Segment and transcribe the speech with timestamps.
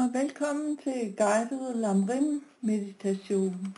[0.00, 3.76] og velkommen til guided Lamrim meditation.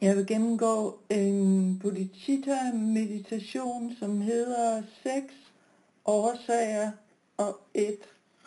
[0.00, 5.34] Jeg vil gennemgå en bodhicitta meditation, som hedder 6
[6.04, 6.90] årsager
[7.36, 7.98] og et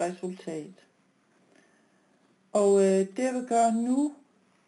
[0.02, 0.74] resultat.
[2.52, 4.14] Og øh, det jeg vil gøre nu,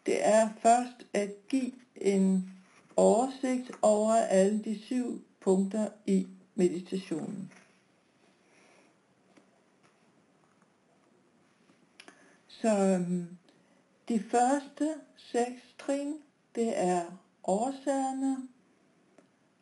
[0.06, 2.50] det er først at give en
[2.96, 7.52] oversigt over alle de syv punkter i meditationen.
[12.60, 13.26] Så øhm,
[14.08, 16.14] de første seks trin,
[16.54, 17.02] det er
[17.44, 18.36] årsagerne,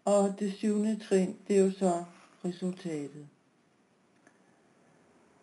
[0.04, 2.04] og det syvende trin, det er jo så
[2.44, 3.28] resultatet.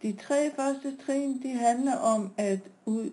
[0.02, 3.12] De tre første trin, de handler om at ud,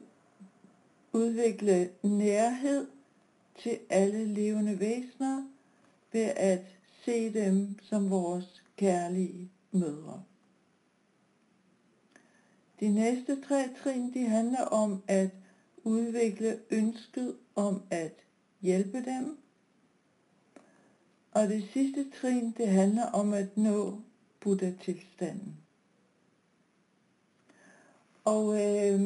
[1.12, 2.86] udvikle nærhed
[3.58, 5.46] til alle levende væsener
[6.12, 6.60] ved at
[7.04, 10.22] se dem som vores kærlige mødre.
[12.82, 15.30] De næste tre trin de handler om at
[15.84, 18.12] udvikle ønsket om at
[18.60, 19.38] hjælpe dem.
[21.32, 24.00] Og det sidste trin det handler om at nå
[24.40, 25.56] Buddha-tilstanden.
[28.24, 29.00] Og øh,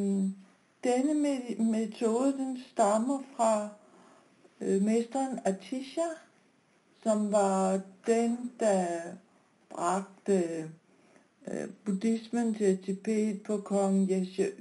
[0.84, 1.14] denne
[1.58, 3.68] metode den stammer fra
[4.60, 6.08] øh, mesteren Atisha,
[7.02, 9.02] som var den, der
[9.70, 10.70] bragte øh,
[11.50, 14.52] Øh, buddhismen til Tibet på kong Yeshe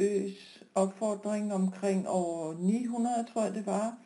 [0.76, 3.98] opfordring omkring år 900, tror jeg det var.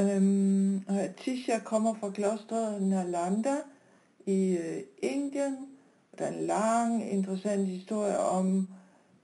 [0.00, 0.84] Øhm,
[1.16, 3.56] Tisha kommer fra klostret Nalanda
[4.26, 5.56] i øh, Indien.
[6.18, 8.68] Der er en lang, interessant historie om,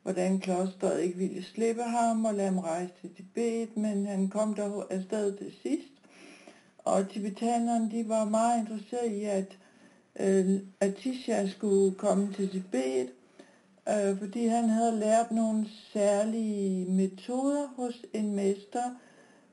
[0.03, 4.55] hvordan klostret ikke ville slippe ham og lade ham rejse til Tibet, men han kom
[4.55, 5.93] der afsted til sidst.
[6.79, 9.59] Og tibetanerne, de var meget interesserede i, at
[10.21, 13.13] øh, Atisha skulle komme til Tibet,
[13.89, 18.95] øh, fordi han havde lært nogle særlige metoder hos en mester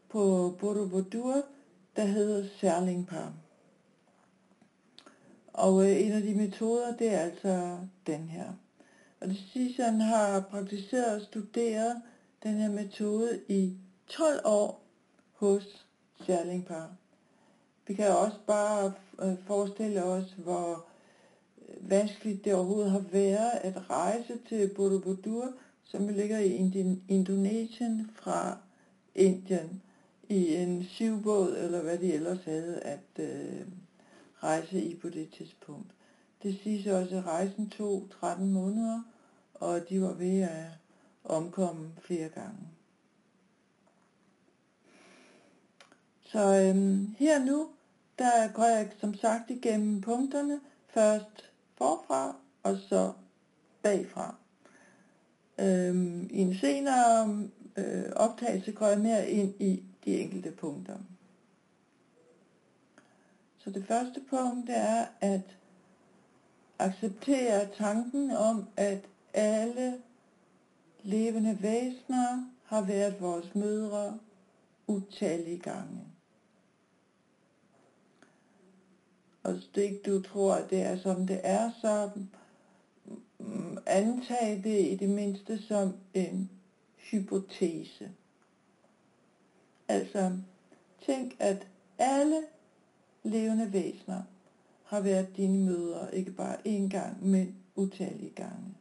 [0.10, 1.46] på Borobudur,
[1.96, 3.34] der hedder Særlingpar.
[5.54, 7.78] Og øh, en af de metoder, det er altså
[8.08, 8.54] den her.
[9.22, 12.02] Og det sidste, han har praktiseret og studeret
[12.44, 13.78] den her metode i
[14.08, 14.84] 12 år
[15.34, 15.88] hos
[16.26, 17.03] Særlingpar.
[17.88, 20.86] Vi kan også bare øh, forestille os, hvor
[21.70, 25.52] øh, vanskeligt det overhovedet har været at rejse til Borobudur,
[25.84, 26.54] som ligger i
[27.08, 28.58] Indonesien fra
[29.16, 29.82] Indien
[30.30, 33.66] i en syvbåd, eller hvad de ellers havde at øh,
[34.44, 35.92] rejse i på det tidspunkt.
[36.44, 39.02] Det siges også, at rejsen tog 13 måneder,
[39.54, 40.66] og de var ved at
[41.24, 42.60] omkomme flere gange.
[46.34, 47.68] Så øhm, her nu,
[48.20, 53.14] der går jeg som sagt igennem punkterne, først forfra og så
[53.82, 54.36] bagfra.
[55.60, 60.98] Øhm, I en senere øh, optagelse går jeg mere ind i de enkelte punkter.
[63.58, 65.58] Så det første punkt er at
[66.80, 69.98] acceptere tanken om, at alle
[71.04, 74.20] levende væsener har været vores mødre
[74.88, 76.13] utallige gange.
[79.44, 82.10] Og hvis ikke du tror, at det er som det er, så
[83.40, 86.50] mm, antag det i det mindste som en
[86.98, 88.12] hypotese.
[89.88, 90.38] Altså,
[91.06, 91.68] tænk, at
[91.98, 92.44] alle
[93.24, 94.22] levende væsener
[94.84, 98.76] har været dine mødre, ikke bare én gang, men utallige gange.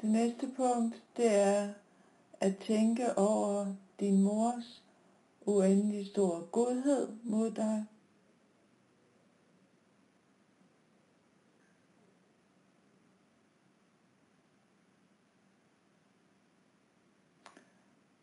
[0.00, 1.68] Det næste punkt, det er
[2.42, 4.82] at tænke over din mors
[5.46, 7.84] uendelig store godhed mod dig.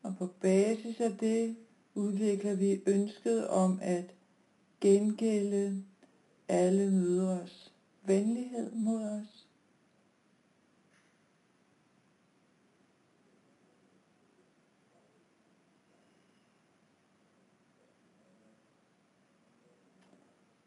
[0.03, 1.55] Og på basis af det
[1.95, 4.15] udvikler vi ønsket om at
[4.81, 5.83] gengælde
[6.47, 7.73] alle mødres
[8.03, 9.38] venlighed mod os.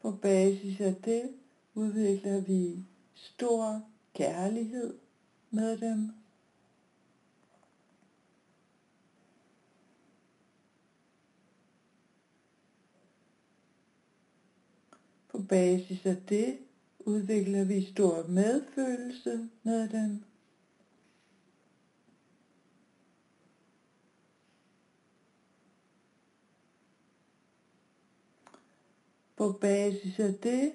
[0.03, 1.33] På basis af det
[1.73, 3.81] udvikler vi stor
[4.13, 4.93] kærlighed
[5.51, 6.11] med dem.
[15.27, 16.57] På basis af det
[16.99, 20.23] udvikler vi stor medfølelse med dem.
[29.43, 30.73] På basis af det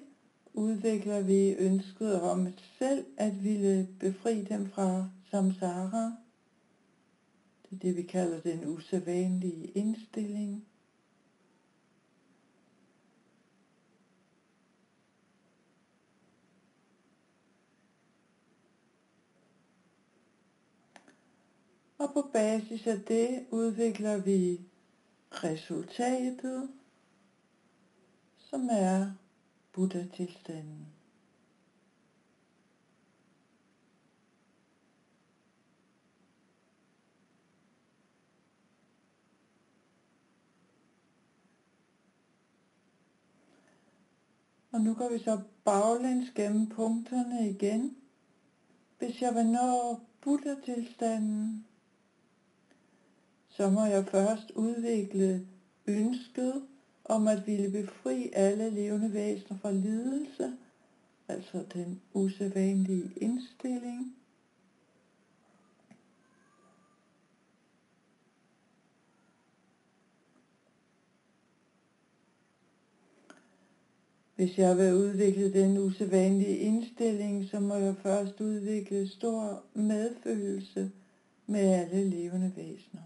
[0.53, 2.47] udvikler vi ønsket om
[2.79, 6.15] selv at ville befri dem fra samsara.
[7.63, 10.65] Det er det, vi kalder den usædvanlige indstilling.
[21.97, 24.61] Og på basis af det udvikler vi
[25.31, 26.69] resultatet,
[28.49, 29.11] som er
[29.73, 30.87] Buddha-tilstanden.
[44.71, 47.97] Og nu går vi så baglæns gennem punkterne igen.
[48.99, 51.65] Hvis jeg vil nå Buddha-tilstanden,
[53.47, 55.47] så må jeg først udvikle
[55.87, 56.67] ønsket
[57.09, 60.53] om at ville befri alle levende væsener fra lidelse,
[61.27, 64.15] altså den usædvanlige indstilling.
[74.35, 80.91] Hvis jeg vil udvikle den usædvanlige indstilling, så må jeg først udvikle stor medfølelse
[81.47, 83.01] med alle levende væsener.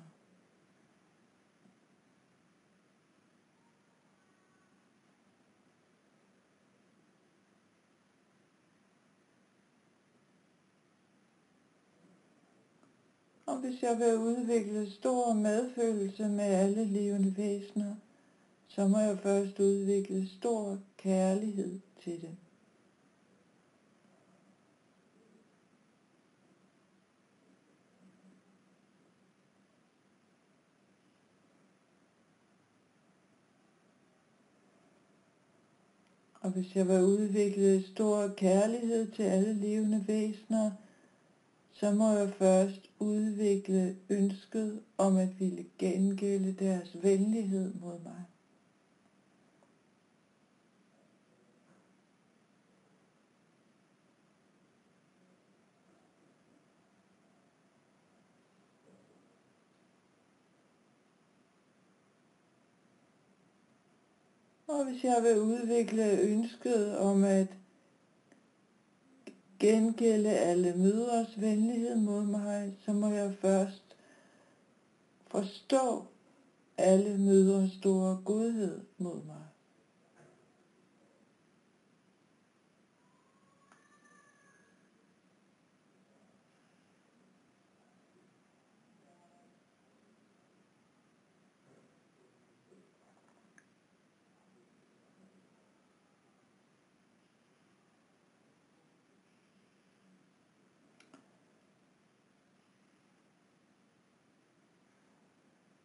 [13.45, 17.95] Og hvis jeg vil udvikle stor medfølelse med alle levende væsener,
[18.67, 22.35] så må jeg først udvikle stor kærlighed til dem.
[36.41, 40.71] Og hvis jeg vil udvikle stor kærlighed til alle levende væsener,
[41.83, 48.23] så må jeg først udvikle ønsket om at ville gengælde deres venlighed mod mig.
[64.67, 67.47] Og hvis jeg vil udvikle ønsket om at
[69.63, 73.83] gengælde alle mødres venlighed mod mig, så må jeg først
[75.27, 76.05] forstå
[76.77, 79.52] alle mødres store godhed mod mig.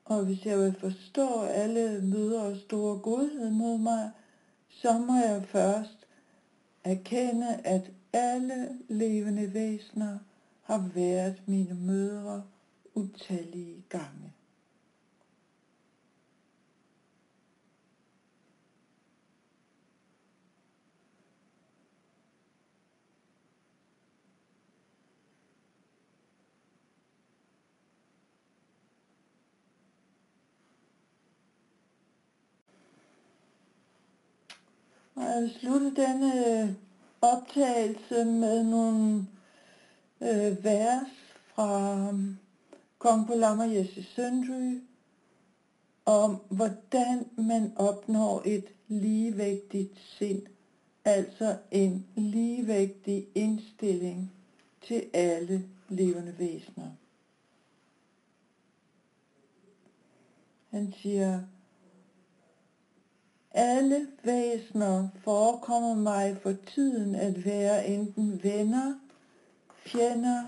[0.09, 4.11] Og hvis jeg vil forstå alle mødres store godhed mod mig,
[4.69, 6.07] så må jeg først
[6.85, 10.19] erkende, at alle levende væsener
[10.63, 12.43] har været mine mødre
[12.95, 14.33] utallige gange.
[35.21, 36.71] Jeg vil slutte denne øh,
[37.21, 39.27] optagelse med nogle
[40.21, 41.09] øh, vers
[41.55, 42.39] fra um,
[42.99, 44.81] Kong Lama Jesse Søndry
[46.07, 50.43] om, hvordan man opnår et ligevægtigt sind,
[51.05, 54.33] altså en ligevægtig indstilling
[54.83, 56.91] til alle levende væsener.
[60.71, 61.41] Han siger,
[63.59, 68.95] alle væsener forekommer mig for tiden at være enten venner,
[69.77, 70.43] fjender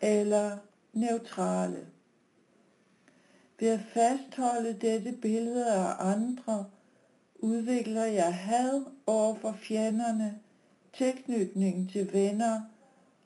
[0.00, 0.56] eller
[0.92, 1.86] neutrale.
[3.60, 6.64] Ved at fastholde dette billede af andre,
[7.38, 10.38] udvikler jeg had over for fjenderne,
[10.92, 12.60] tilknytning til venner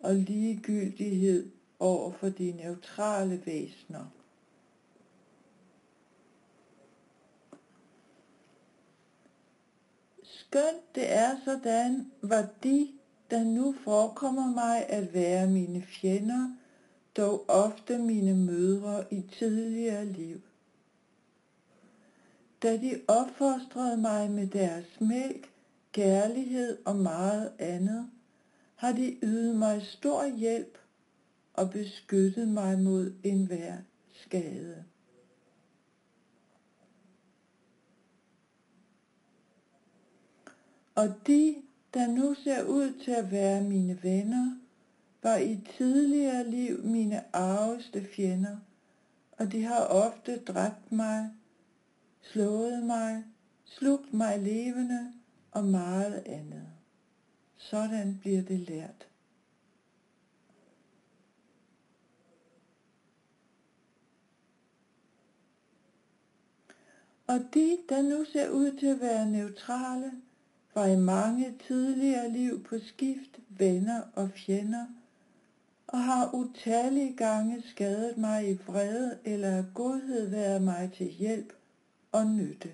[0.01, 4.11] og ligegyldighed over for de neutrale væsener.
[10.47, 12.89] Skønt det er sådan, var de,
[13.31, 16.57] der nu forekommer mig at være mine fjender,
[17.17, 20.41] dog ofte mine mødre i tidligere liv.
[22.63, 25.51] da de opfostrede mig med deres mælk,
[25.93, 28.11] kærlighed og meget andet,
[28.75, 30.79] har de ydet mig stor hjælp
[31.55, 33.77] og beskyttet mig mod enhver
[34.13, 34.85] skade.
[40.95, 41.63] Og de,
[41.95, 44.57] der nu ser ud til at være mine venner,
[45.23, 48.57] var i tidligere liv mine arveste fjender,
[49.33, 51.31] og de har ofte dræbt mig,
[52.23, 53.25] slået mig,
[53.65, 55.13] slugt mig levende
[55.51, 56.67] og meget andet.
[57.57, 59.09] Sådan bliver det lært.
[67.27, 70.13] Og de, der nu ser ud til at være neutrale,
[70.75, 74.87] var i mange tidligere liv på skift venner og fjender,
[75.87, 81.53] og har utallige gange skadet mig i vrede eller af godhed været mig til hjælp
[82.13, 82.73] og nytte.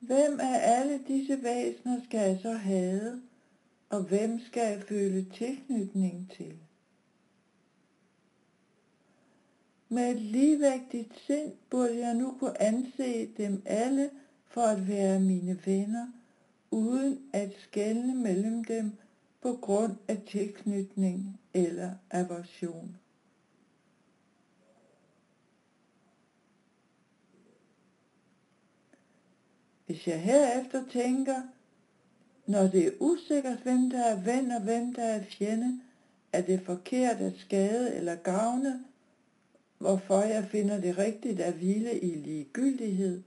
[0.00, 3.22] Hvem af alle disse væsener skal jeg så have,
[3.90, 6.58] og hvem skal jeg føle tilknytning til?
[9.94, 14.10] Med et ligevægtigt sind burde jeg nu kunne anse dem alle
[14.46, 16.06] for at være mine venner,
[16.70, 18.92] uden at skelne mellem dem
[19.42, 22.96] på grund af tilknytning eller aversion.
[29.86, 31.42] Hvis jeg herefter tænker,
[32.46, 35.80] når det er usikkert, hvem der er ven og hvem der er fjende,
[36.32, 38.84] er det forkert at skade eller gavne,
[39.78, 43.22] hvorfor jeg finder det rigtigt at hvile i ligegyldighed,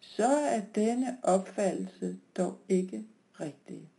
[0.00, 3.04] så er denne opfattelse dog ikke
[3.40, 3.90] rigtig.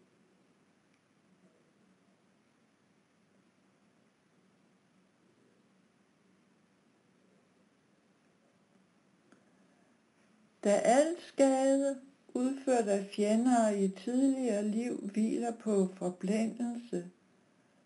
[10.63, 11.99] Da al skade
[12.33, 17.09] udført af fjender i tidligere liv hviler på forblændelse,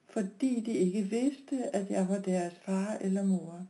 [0.05, 3.67] fordi de ikke vidste, at jeg var deres far eller mor,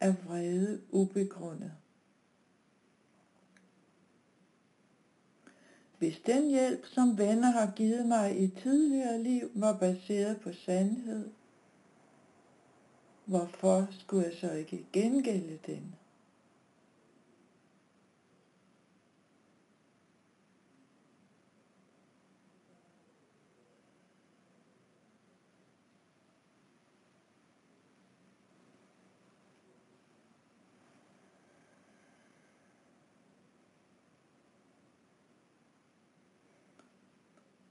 [0.00, 1.72] er vrede ubegrundet.
[5.98, 11.30] Hvis den hjælp, som venner har givet mig i tidligere liv, var baseret på sandhed,
[13.24, 15.94] hvorfor skulle jeg så ikke gengælde den?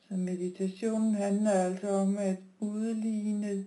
[0.10, 3.66] Så meditationen handler altså om at udligne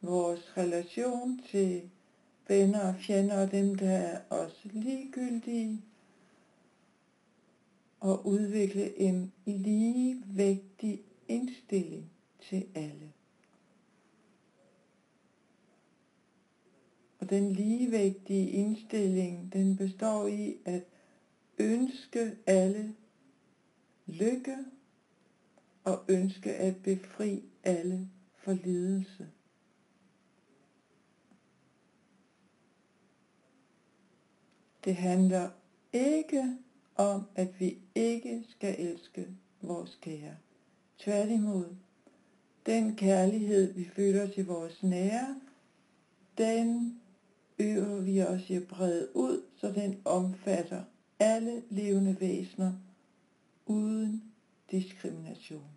[0.00, 1.90] vores relation til
[2.48, 5.82] venner og fjender og dem, der er os ligegyldige,
[8.00, 12.10] og udvikle en ligevægtig indstilling
[12.40, 13.12] til alle.
[17.18, 20.82] Og den ligevægtige indstilling, den består i at
[21.58, 22.94] ønske alle
[24.08, 24.56] lykke
[25.84, 29.28] og ønske at befri alle for lidelse.
[34.84, 35.50] Det handler
[35.92, 36.56] ikke
[36.96, 39.26] om, at vi ikke skal elske
[39.62, 40.36] vores kære.
[40.98, 41.76] Tværtimod,
[42.66, 45.40] den kærlighed, vi føler til vores nære,
[46.38, 47.00] den
[47.58, 50.84] øver vi os i at brede ud, så den omfatter
[51.18, 52.72] alle levende væsener
[53.68, 54.32] uden
[54.70, 55.70] diskrimination.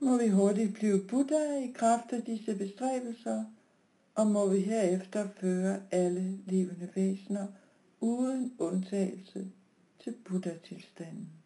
[0.00, 3.44] Må vi hurtigt blive Buddha i kraft af disse bestræbelser,
[4.14, 7.46] og må vi herefter føre alle levende væsener
[8.00, 9.50] uden undtagelse
[10.04, 11.39] til Buddha-tilstanden.